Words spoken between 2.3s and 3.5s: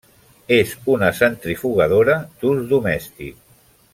d'ús domèstic.